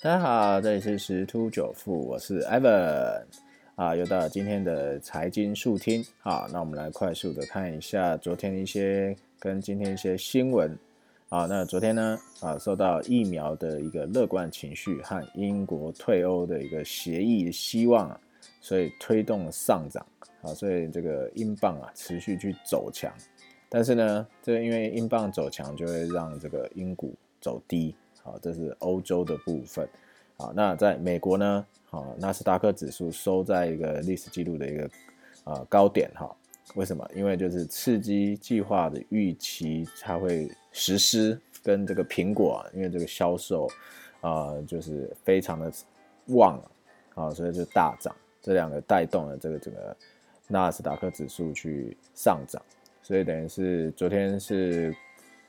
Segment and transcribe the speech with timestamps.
[0.00, 3.24] 大家好，这里是十突九富，我是 Evan
[3.74, 10.78] 啊，又到了今天的财经速听好，那我们来快速的看一下昨天一些跟今天一些新闻
[11.30, 11.46] 啊。
[11.46, 18.20] 那昨天呢啊，受到疫苗的一个乐观情绪和英国退欧的一个协议希望啊，
[18.60, 20.06] 所以推动上涨
[20.42, 23.12] 啊，所以这个英镑啊持续去走强。
[23.68, 27.92] 但是呢，这因为英镑走强，就会让这个英股走低。
[28.28, 29.88] 好，这是欧洲的部分。
[30.36, 31.66] 好，那在美国呢？
[31.86, 34.90] 好，纳斯达克指数收在一个历史记录的一个
[35.44, 36.10] 呃高点。
[36.14, 36.30] 哈，
[36.74, 37.08] 为什么？
[37.14, 43.66] 因为就是刺激计划的预期它会实施，跟这个苹果，啊因为这个销售
[44.20, 45.72] 啊就是非常的
[46.26, 46.62] 旺
[47.14, 48.14] 啊，所以就大涨。
[48.42, 49.96] 这两个带动了这个整个
[50.46, 52.62] 纳斯达克指数去上涨。
[53.02, 54.94] 所以等于是昨天是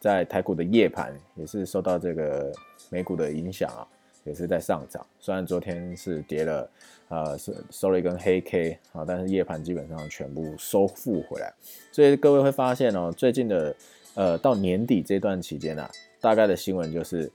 [0.00, 2.50] 在台股的夜盘，也是受到这个
[2.88, 3.86] 美股的影响啊，
[4.24, 5.06] 也是在上涨。
[5.20, 6.70] 虽然昨天是跌了，
[7.08, 11.52] 呃，是收了一根黑 K 啊，但是夜盘基本上全部收复回来。
[11.92, 13.76] 所以各位会发现哦，最近的
[14.14, 17.30] 呃到年底这段期间啊，大概的新闻就是，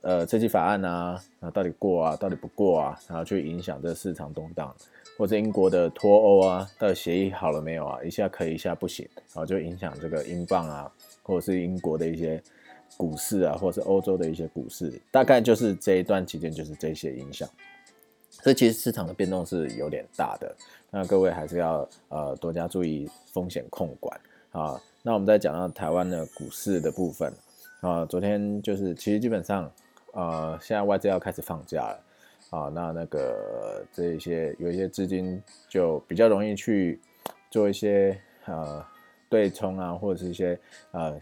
[0.00, 4.74] 呃，这期法案啊，啊到底过啊，到底不过啊，然后去影响这市场动荡。
[5.16, 8.02] 或者英国的脱欧啊，到底协议好了没有啊？
[8.04, 12.42] 一下可以，一下不行，然后就影响这个英镑啊，或者是英国的一些
[12.96, 17.48] 股市啊，或者是欧洲的一些股市，大概就是这一段期间就是这些影响。
[18.30, 20.54] 所以其实市场的变动是有点大的，
[20.90, 24.20] 那各位还是要呃多加注意风险控管
[24.52, 24.78] 啊。
[25.02, 27.32] 那我们再讲到台湾的股市的部分
[27.80, 29.72] 啊，昨天就是其实基本上
[30.12, 32.02] 呃现在外资要开始放假了。
[32.50, 37.00] 啊，那那个这一些有一些资金就比较容易去
[37.50, 38.84] 做一些呃
[39.28, 40.58] 对冲啊，或者是一些
[40.92, 41.18] 呃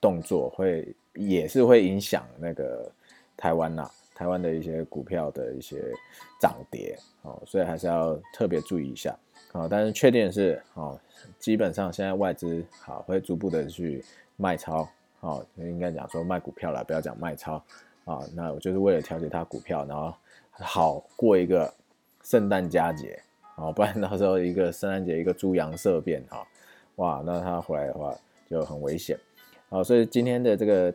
[0.00, 2.90] 动作，会也是会影响那个
[3.36, 5.82] 台湾呐，台湾的一些股票的一些
[6.40, 9.16] 涨跌哦，所以还是要特别注意一下
[9.50, 9.66] 啊。
[9.68, 10.98] 但是确定是哦，
[11.40, 14.04] 基本上现在外资好会逐步的去
[14.36, 14.88] 卖超
[15.20, 17.60] 哦，应该讲说卖股票了，不要讲卖超
[18.08, 18.24] 啊。
[18.34, 20.12] 那我就是为了调节它股票，然后。
[20.60, 21.72] 好过一个
[22.24, 23.16] 圣诞佳节，
[23.54, 26.44] 哦，不然到时候一个圣诞节一个猪羊色变哈，
[26.96, 28.12] 哇，那他回来的话
[28.50, 29.16] 就很危险，
[29.68, 30.92] 好，所以今天的这个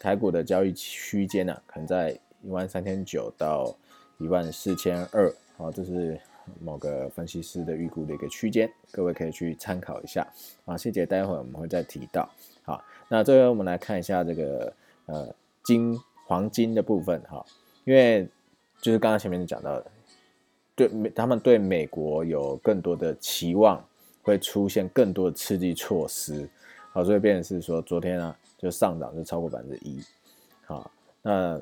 [0.00, 3.72] 台股的交易区间呢，可能在一万三千九到
[4.18, 6.20] 一万四千二，好，这是
[6.60, 10.26] 某个分析师的预估的一个区间，各位可以去参考一下，
[10.64, 12.28] 啊，细节待会我们会再提到，
[12.64, 14.72] 好，那最后我们来看一下这个
[15.06, 17.44] 呃金黄金的部分哈，
[17.84, 18.28] 因为。
[18.78, 19.86] 就是刚刚前面讲到的，
[20.76, 23.82] 对美他们对美国有更多的期望，
[24.22, 26.46] 会出现更多的刺激措施，
[26.92, 29.98] 好，所以变成是说昨天啊就上涨就超过百分之一，
[30.66, 30.88] 好，
[31.22, 31.58] 那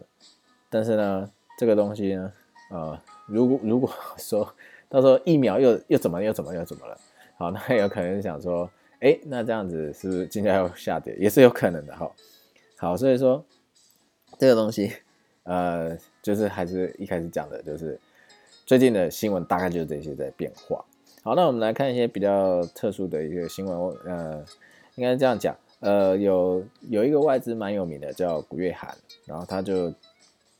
[0.68, 2.32] 但是呢这个东西呢，
[2.72, 3.88] 呃，如果如果
[4.18, 4.52] 说
[4.88, 7.00] 到时候疫苗又又怎么又怎么又怎么了，
[7.36, 12.10] 好，那有可能想说，哎，那这样子是不是今天要下跌也是有可能的哈，
[12.76, 13.42] 好，所以说
[14.38, 14.92] 这个东西。
[15.44, 18.00] 呃，就是还是一开始讲的，就是
[18.64, 20.82] 最近的新闻大概就是这些在变化。
[21.22, 23.78] 好，那我们来看一些比较特殊的一个新闻。
[24.06, 24.42] 呃，
[24.94, 28.96] 应该这样讲，呃，有有一个外资蛮有名的叫古月涵，
[29.26, 29.92] 然后他就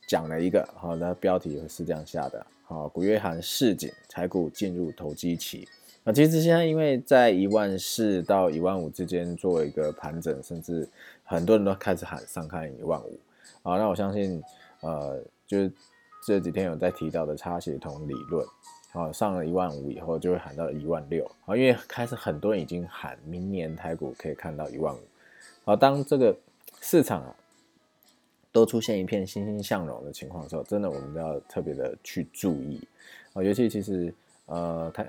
[0.07, 5.67] 讲了一个，好，那标题是这样下的，好，古月涵市井财股进入投机期。
[6.03, 10.87] 那其实现在因为在一万四到一万五之间做一个盘整，甚至
[11.23, 13.17] 很多人都开始喊上看一万五。
[13.65, 14.41] 好，那我相信。
[14.81, 15.71] 呃，就是
[16.27, 18.45] 这几天有在提到的差协同理论，
[18.91, 24.99] 好，上了一万五以后就会喊到一万六，好，因为开始很多人已经喊明年台股可以看到一万五，
[25.63, 26.37] 好，当这个
[26.81, 27.35] 市场啊
[28.51, 32.79] 都出现一片欣欣向荣的情况的时候，真的我们都要特别的去注意，
[33.33, 34.13] 啊，尤其其实
[34.45, 35.03] 呃，它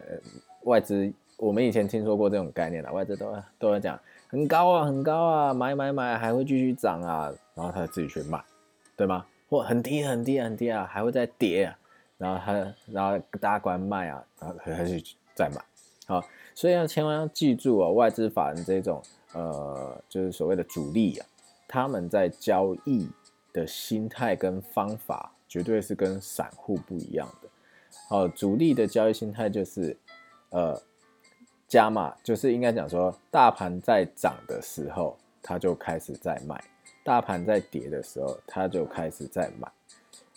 [0.62, 3.98] 外资我们以前听说过这种概念的，外资都都在讲
[4.28, 8.42] 很高啊，很高啊，买买买还会继续涨啊，然后他自己去卖，
[8.96, 9.26] 对吗？
[9.48, 11.78] 或很低很低很低啊，还会再跌啊，
[12.18, 15.00] 然后他然后大家关卖啊，然后还是
[15.34, 15.62] 再买，
[16.06, 16.24] 好，
[16.54, 19.02] 所以要千万要记住哦，外资法人这种
[19.34, 21.26] 呃，就是所谓的主力啊，
[21.68, 23.08] 他们在交易
[23.52, 27.48] 的心态跟方法绝对是跟散户不一样的。
[28.08, 29.96] 好，主力的交易心态就是
[30.50, 30.80] 呃
[31.68, 36.62] 加码，就是应该讲说，大盘在涨的时候，他就开始在卖。
[37.02, 39.70] 大盘在跌的时候，他就开始在买，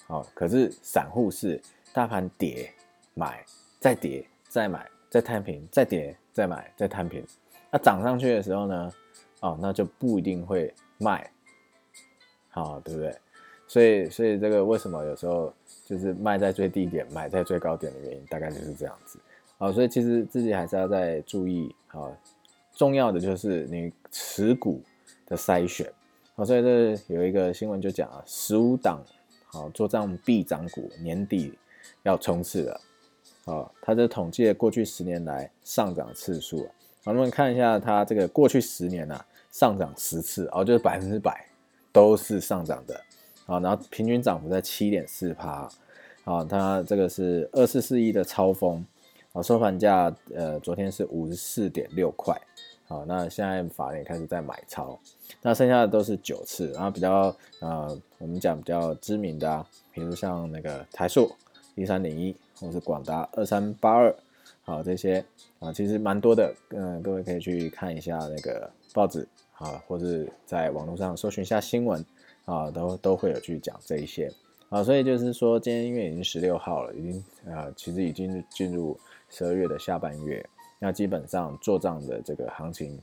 [0.08, 1.60] 好，可是散户是
[1.94, 2.72] 大盘跌
[3.16, 3.44] 买，
[3.80, 7.26] 再跌再买，再摊平，再跌再买，再摊平。
[7.72, 8.94] 那涨上去的时候呢，
[9.42, 11.30] 哦，那就不一定会卖，
[12.50, 13.16] 好，对不对？
[13.68, 15.54] 所以所以这个为什么有时候
[15.86, 19.20] 就是卖在最低点，买在最高点的原因，大概就是这样子。
[19.62, 22.08] 好，所以其实自己还是要再注意啊，
[22.74, 24.82] 重要的就是你持股
[25.26, 25.92] 的筛选。
[26.34, 29.04] 好，所以这有一个新闻就讲啊，十五档
[29.48, 31.54] 好做账必涨股年底
[32.04, 32.82] 要冲刺了。
[33.44, 36.72] 好，它这统计了过去十年来上涨次数啊。
[37.04, 39.22] 我们看一下它这个过去十年呐，
[39.52, 41.46] 上涨十次哦，就是百分之百
[41.92, 42.98] 都是上涨的。
[43.46, 45.70] 好，然后平均涨幅在七点四趴。
[46.24, 48.86] 好，它这个是二四四一的超风。
[49.32, 52.36] 好，收盘价呃，昨天是五十四点六块。
[52.88, 55.00] 好，那现在法人开始在买超，
[55.44, 61.32] 那剩下的都是九次，然后比较呃，我们讲比较知名的啊，比如像那个台塑
[61.76, 64.16] 一三零一，或是广达二三八二，
[64.64, 65.24] 好这些
[65.60, 69.28] 啊，其实蛮多的，嗯，各位可以去看一下那个报纸
[69.60, 72.04] 啊，或者在网络上搜寻一下新闻
[72.46, 74.34] 啊，都都会有去讲这一些
[74.70, 77.24] 啊，所以就是说今天因为已经十六号了，已经
[77.54, 79.00] 啊，其实已经进入。
[79.32, 80.44] 十二月的下半月，
[80.80, 83.00] 那基本上做账的这个行情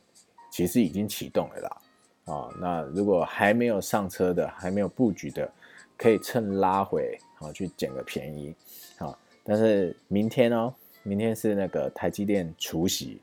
[0.50, 1.76] 其实已经启动了啦。
[2.24, 5.48] 啊，那如果还没有上车的，还没有布局的，
[5.96, 8.52] 可以趁拉回啊去捡个便宜。
[8.98, 10.74] 好，但是明天哦，
[11.04, 13.20] 明天是那个台积电除夕，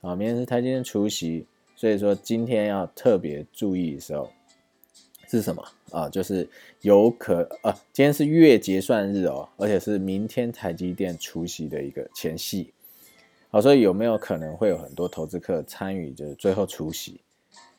[0.00, 1.44] 啊，明天是台积电除夕，
[1.74, 4.30] 所以说今天要特别注意的时候
[5.30, 5.64] 是什么？
[5.92, 6.48] 啊，就是
[6.80, 12.72] 有可呃，今天是月结算日哦，而且是明天台积电除夕的一个前夕，
[13.48, 17.20] 好，所以有没有可能会有很多投资客参与，就是最后除夕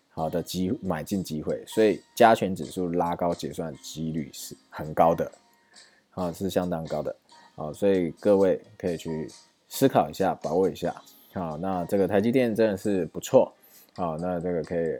[0.10, 5.30] 好的机买进机会，所以加权指数拉高结算几率是很高的，
[6.12, 7.14] 啊，是相当高的，
[7.56, 9.30] 好，所以各位可以去
[9.68, 10.96] 思考一下，把握一下，
[11.34, 13.54] 好，那这个台积电真的是不错，
[13.96, 14.98] 好，那这个可以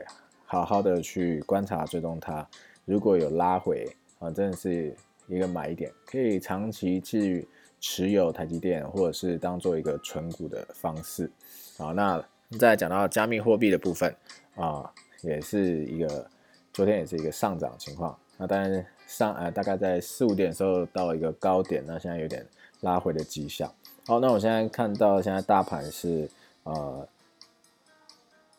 [0.52, 2.46] 好好的去观察追踪它。
[2.84, 3.88] 如果有拉回
[4.18, 4.94] 啊，真的是
[5.26, 7.48] 一个买点，可以长期去
[7.80, 11.32] 持有台积电，或者是当做一个存股的方式。
[11.78, 12.22] 好，那
[12.60, 14.14] 再讲到加密货币的部分
[14.54, 16.28] 啊，也是一个
[16.70, 18.14] 昨天也是一个上涨情况。
[18.36, 22.46] 那当然上呃大概在四五点的时候到一个高点，那现在有点
[22.80, 23.72] 拉回的迹象。
[24.06, 26.28] 好，那我现在看到现在大盘是
[26.64, 27.08] 呃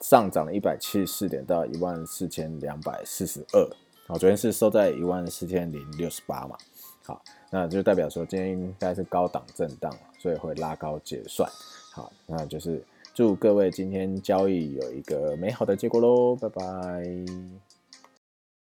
[0.04, 3.68] 上涨了一百七十四点到一万四千两百四十二。
[4.06, 6.58] 好，昨天是收在一万四千零六十八嘛，
[7.06, 9.90] 好，那就代表说今天应该是高档震荡，
[10.20, 11.50] 所以会拉高结算。
[11.94, 12.84] 好，那就是
[13.14, 17.73] 祝各位今天交易有一个美好的结果喽，拜拜。